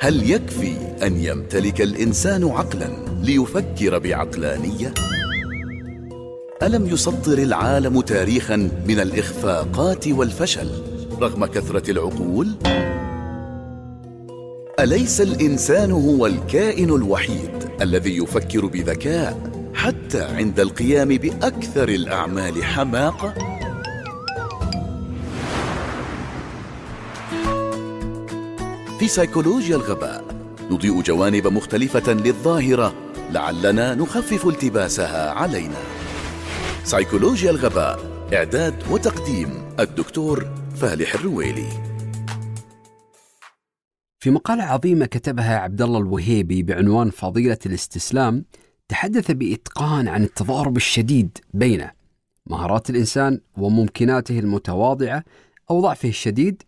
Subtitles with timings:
[0.00, 2.88] هل يكفي أن يمتلك الإنسان عقلا
[3.22, 4.94] ليفكر بعقلانية؟
[6.62, 8.56] ألم يسطر العالم تاريخا
[8.88, 10.70] من الإخفاقات والفشل
[11.20, 12.48] رغم كثرة العقول؟
[14.80, 23.57] أليس الإنسان هو الكائن الوحيد الذي يفكر بذكاء حتى عند القيام بأكثر الأعمال حماقة؟
[28.98, 30.24] في سيكولوجيا الغباء
[30.70, 32.94] نضيء جوانب مختلفة للظاهرة
[33.30, 35.78] لعلنا نخفف التباسها علينا.
[36.84, 37.98] سيكولوجيا الغباء
[38.34, 41.68] إعداد وتقديم الدكتور فالح الرويلي.
[44.20, 48.44] في مقالة عظيمة كتبها عبد الله الوهيبي بعنوان فضيلة الاستسلام
[48.88, 51.86] تحدث بإتقان عن التضارب الشديد بين
[52.46, 55.24] مهارات الإنسان وممكناته المتواضعة
[55.70, 56.62] أو ضعفه الشديد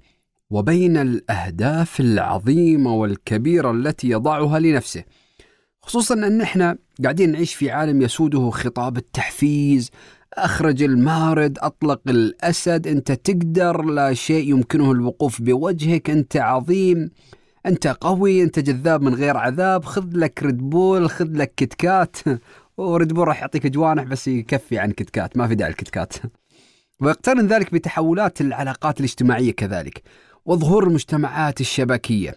[0.51, 5.05] وبين الأهداف العظيمة والكبيرة التي يضعها لنفسه
[5.83, 9.91] خصوصا أن إحنا قاعدين نعيش في عالم يسوده خطاب التحفيز
[10.35, 17.11] أخرج المارد أطلق الأسد أنت تقدر لا شيء يمكنه الوقوف بوجهك أنت عظيم
[17.67, 22.17] أنت قوي أنت جذاب من غير عذاب خذ لك ريدبول خذ لك كتكات
[22.77, 26.13] وريدبول راح يعطيك جوانح بس يكفي عن كتكات ما في داعي الكتكات
[27.01, 30.03] ويقترن ذلك بتحولات العلاقات الاجتماعية كذلك.
[30.47, 32.35] وظهور المجتمعات الشبكية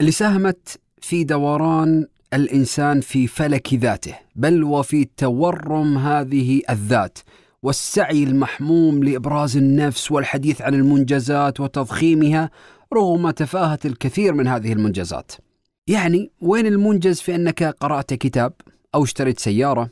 [0.00, 7.18] اللي ساهمت في دوران الإنسان في فلك ذاته بل وفي تورم هذه الذات
[7.62, 12.50] والسعي المحموم لإبراز النفس والحديث عن المنجزات وتضخيمها
[12.94, 15.32] رغم تفاهة الكثير من هذه المنجزات.
[15.86, 18.52] يعني وين المنجز في أنك قرأت كتاب
[18.94, 19.90] أو اشتريت سيارة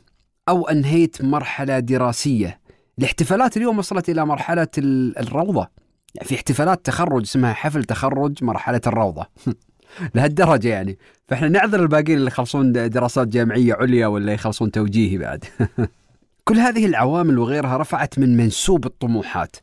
[0.49, 2.59] أو أنهيت مرحلة دراسية؟
[2.99, 5.61] الاحتفالات اليوم وصلت إلى مرحلة الروضة.
[5.61, 5.82] يعني
[6.21, 9.25] في احتفالات تخرج اسمها حفل تخرج مرحلة الروضة.
[10.15, 10.97] لهالدرجة يعني.
[11.27, 15.45] فإحنا نعذر الباقيين اللي يخلصون دراسات جامعية عليا ولا يخلصون توجيهي بعد.
[16.47, 19.55] كل هذه العوامل وغيرها رفعت من منسوب الطموحات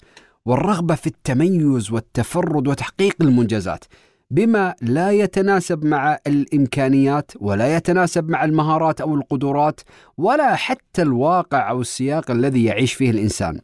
[0.46, 3.84] والرغبة في التميز والتفرد وتحقيق المنجزات
[4.30, 9.80] بما لا يتناسب مع الإمكانيات ولا يتناسب مع المهارات أو القدرات
[10.16, 13.60] ولا حتى الواقع أو السياق الذي يعيش فيه الإنسان.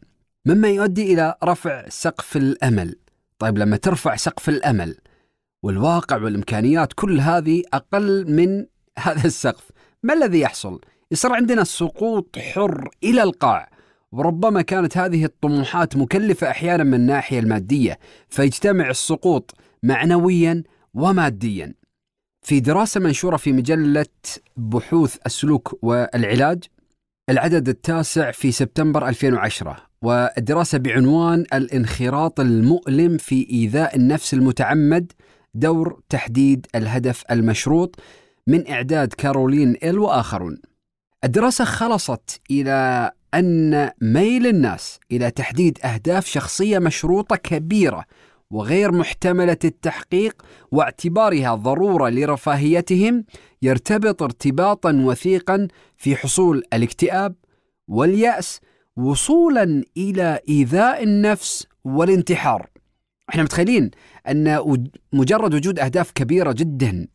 [0.47, 2.95] مما يؤدي إلى رفع سقف الأمل.
[3.39, 4.97] طيب لما ترفع سقف الأمل
[5.63, 8.65] والواقع والإمكانيات كل هذه أقل من
[8.99, 9.71] هذا السقف،
[10.03, 10.81] ما الذي يحصل؟
[11.11, 13.69] يصير عندنا سقوط حر إلى القاع.
[14.11, 21.73] وربما كانت هذه الطموحات مكلفة أحيانا من الناحية المادية، فيجتمع السقوط معنويا وماديا.
[22.41, 24.05] في دراسة منشورة في مجلة
[24.57, 26.63] بحوث السلوك والعلاج
[27.29, 35.11] العدد التاسع في سبتمبر 2010 والدراسة بعنوان الانخراط المؤلم في إيذاء النفس المتعمد
[35.53, 37.95] دور تحديد الهدف المشروط
[38.47, 40.61] من إعداد كارولين ال وآخرون.
[41.23, 48.05] الدراسة خلصت إلى أن ميل الناس إلى تحديد أهداف شخصية مشروطة كبيرة
[48.51, 50.41] وغير محتملة التحقيق
[50.71, 53.25] واعتبارها ضرورة لرفاهيتهم
[53.61, 57.35] يرتبط ارتباطا وثيقا في حصول الاكتئاب
[57.87, 58.59] واليأس
[58.97, 62.69] وصولا إلى إيذاء النفس والانتحار.
[63.29, 63.91] إحنا متخيلين
[64.27, 64.63] أن
[65.13, 67.07] مجرد وجود أهداف كبيرة جدا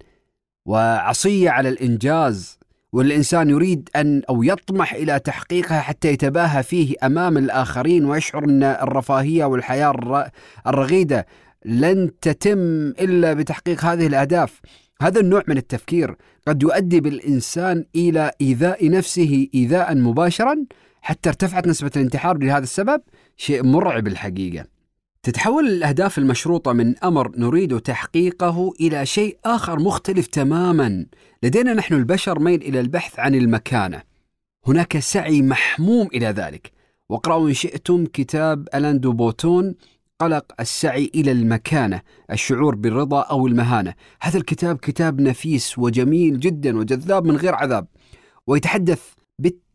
[0.67, 2.59] وعصية على الإنجاز
[2.93, 9.45] والإنسان يريد أن أو يطمح إلى تحقيقها حتى يتباهى فيه أمام الآخرين ويشعر أن الرفاهية
[9.45, 10.31] والحياة
[10.67, 11.27] الرغيدة
[11.65, 14.61] لن تتم إلا بتحقيق هذه الأهداف
[15.03, 16.17] هذا النوع من التفكير
[16.49, 20.65] قد يؤدي بالإنسان إلى إيذاء نفسه إيذاء مباشرا
[21.03, 23.03] حتى ارتفعت نسبة الانتحار لهذا السبب
[23.37, 24.67] شيء مرعب الحقيقة.
[25.23, 31.07] تتحول الأهداف المشروطة من أمر نريد تحقيقه إلى شيء آخر مختلف تماما.
[31.43, 34.03] لدينا نحن البشر ميل إلى البحث عن المكانة.
[34.67, 36.73] هناك سعي محموم إلى ذلك.
[37.09, 39.75] واقرأوا إن شئتم كتاب ألان بوتون
[40.19, 43.95] قلق السعي إلى المكانة الشعور بالرضا أو المهانة.
[44.23, 47.87] هذا الكتاب كتاب نفيس وجميل جدا وجذاب من غير عذاب.
[48.47, 49.03] ويتحدث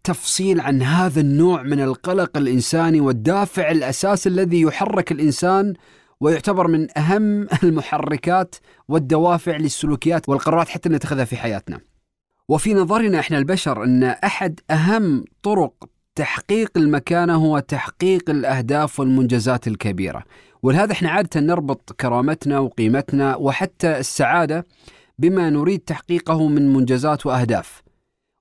[0.07, 5.73] بالتفصيل عن هذا النوع من القلق الإنساني والدافع الأساسي الذي يحرك الإنسان
[6.19, 8.55] ويعتبر من أهم المحركات
[8.87, 11.79] والدوافع للسلوكيات والقرارات حتى نتخذها في حياتنا.
[12.49, 15.73] وفي نظرنا إحنا البشر أن أحد أهم طرق
[16.15, 20.23] تحقيق المكانة هو تحقيق الأهداف والمنجزات الكبيرة.
[20.63, 24.65] ولهذا إحنا عادة نربط كرامتنا وقيمتنا وحتى السعادة
[25.19, 27.86] بما نريد تحقيقه من منجزات وأهداف.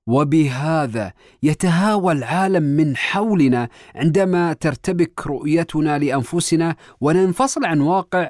[0.07, 1.13] وبهذا
[1.43, 8.29] يتهاوى العالم من حولنا عندما ترتبك رؤيتنا لأنفسنا وننفصل عن واقع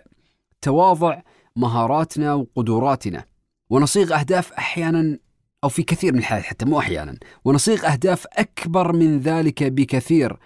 [0.62, 1.22] تواضع
[1.56, 3.26] مهاراتنا وقدراتنا.
[3.70, 5.18] ونصيغ أهداف أحيانا
[5.64, 7.18] أو في كثير من الحالات حتى مو أحيانا.
[7.46, 10.38] ونصيغ أهداف أكبر من ذلك بكثير.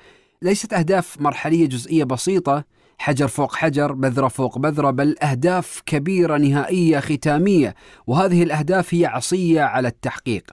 [0.41, 2.63] ليست أهداف مرحلية جزئية بسيطة
[2.97, 7.75] حجر فوق حجر بذرة فوق بذرة بل أهداف كبيرة نهائية ختامية.
[8.07, 10.51] وهذه الأهداف هي عصية على التحقيق.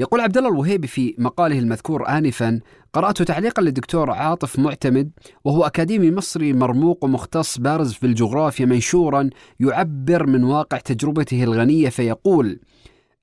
[0.00, 2.60] يقول عبد الله الوهيبي في مقاله المذكور آنفا
[2.92, 5.10] قرأت تعليقا للدكتور عاطف معتمد
[5.44, 9.30] وهو أكاديمي مصري مرموق ومختص بارز في الجغرافيا منشورا
[9.60, 12.60] يعبر من واقع تجربته الغنية فيقول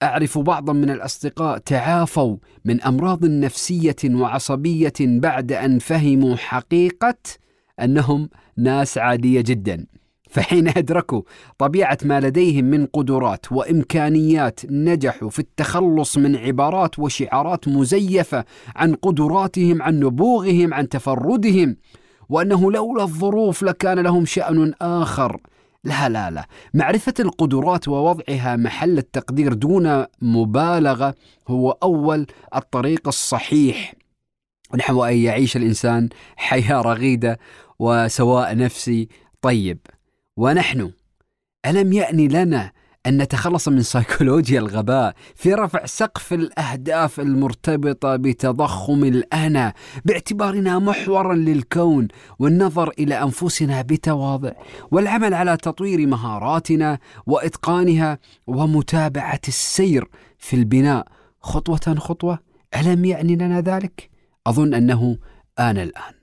[0.04, 7.18] أعرف بعضا من الأصدقاء تعافوا من أمراض نفسية وعصبية بعد أن فهموا حقيقة
[7.80, 9.86] أنهم ناس عادية جدا.
[10.30, 11.22] فحين أدركوا
[11.58, 18.46] طبيعة ما لديهم من قدرات وإمكانيات نجحوا في التخلص من عبارات وشعارات مزيفة
[18.76, 21.78] عن قدراتهم عن نبوغهم عن تفردهم
[22.30, 25.42] وأنه لولا الظروف لكان لهم شأن آخر.
[25.84, 26.48] لا لا لا.
[26.74, 31.16] معرفة القدرات ووضعها محل التقدير دون مبالغة
[31.48, 33.94] هو أول الطريق الصحيح.
[34.76, 37.40] نحو أن يعيش الإنسان حياة رغيدة
[37.80, 39.08] وسواء نفسي
[39.42, 39.80] طيب.
[40.38, 40.92] ونحن
[41.66, 42.72] ألم يأني لنا
[43.06, 49.74] أن نتخلص من سيكولوجيا الغباء في رفع سقف الأهداف المرتبطة بتضخم الأنا
[50.06, 52.08] باعتبارنا محورا للكون
[52.40, 54.52] والنظر إلى أنفسنا بتواضع
[54.92, 60.08] والعمل على تطوير مهاراتنا وإتقانها ومتابعة السير
[60.38, 61.08] في البناء
[61.42, 62.40] خطوة خطوة
[62.76, 64.10] ألم يعني لنا ذلك؟
[64.48, 65.18] أظن أنه
[65.60, 66.17] آن الآن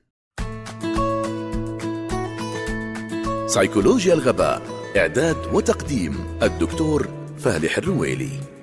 [3.47, 4.63] سيكولوجيا الغباء
[4.97, 7.09] إعداد وتقديم الدكتور
[7.39, 8.54] فالح الرويلي.